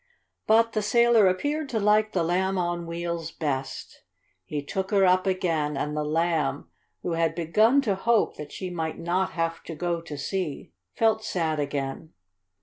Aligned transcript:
But 0.47 0.73
the 0.73 0.81
sailor 0.81 1.27
appeared 1.27 1.69
to 1.69 1.79
like 1.79 2.11
the 2.11 2.23
Lamb 2.23 2.57
on 2.57 2.87
Wheels 2.87 3.29
best. 3.29 4.01
He 4.43 4.63
took 4.63 4.89
her 4.89 5.05
up 5.05 5.27
again, 5.27 5.77
and 5.77 5.95
the 5.95 6.03
Lamb, 6.03 6.67
who 7.03 7.11
had 7.11 7.35
begun 7.35 7.81
to 7.83 7.93
hope 7.93 8.35
that 8.35 8.51
she 8.51 8.71
might 8.71 8.97
not 8.97 9.33
have 9.33 9.61
to 9.65 9.75
go 9.75 10.01
to 10.01 10.17
sea, 10.17 10.73
felt 10.95 11.23
sad 11.23 11.59
again. 11.59 12.13